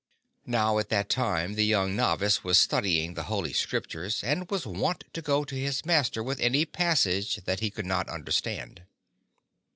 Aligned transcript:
Now 0.47 0.79
at 0.79 0.89
that 0.89 1.09
time 1.09 1.53
the 1.53 1.63
young 1.63 1.95
novice 1.95 2.43
was 2.43 2.57
studying 2.57 3.13
the 3.13 3.25
Holy 3.29 3.53
Scriptures 3.53 4.23
and 4.23 4.49
was 4.49 4.65
wont 4.65 5.03
to 5.13 5.21
go 5.21 5.43
to 5.43 5.53
his 5.53 5.85
master 5.85 6.23
with 6.23 6.39
any 6.39 6.65
passage 6.65 7.35
that 7.45 7.59
he 7.59 7.69
could 7.69 7.85
not 7.85 8.09
understand. 8.09 8.81